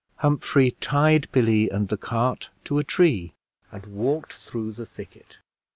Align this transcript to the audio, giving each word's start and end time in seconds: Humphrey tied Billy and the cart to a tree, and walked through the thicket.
Humphrey 0.15 0.71
tied 0.81 1.31
Billy 1.31 1.69
and 1.69 1.89
the 1.89 1.95
cart 1.95 2.49
to 2.63 2.79
a 2.79 2.83
tree, 2.83 3.33
and 3.71 3.85
walked 3.85 4.33
through 4.33 4.71
the 4.71 4.87
thicket. 4.87 5.37